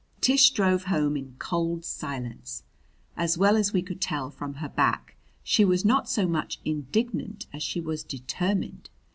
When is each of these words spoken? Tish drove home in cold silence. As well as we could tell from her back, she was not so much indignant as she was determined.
Tish 0.19 0.49
drove 0.49 0.85
home 0.85 1.15
in 1.15 1.35
cold 1.37 1.85
silence. 1.85 2.63
As 3.15 3.37
well 3.37 3.55
as 3.55 3.71
we 3.71 3.83
could 3.83 4.01
tell 4.01 4.31
from 4.31 4.55
her 4.55 4.69
back, 4.69 5.15
she 5.43 5.63
was 5.63 5.85
not 5.85 6.09
so 6.09 6.27
much 6.27 6.59
indignant 6.65 7.45
as 7.53 7.61
she 7.61 7.79
was 7.81 8.03
determined. 8.03 8.89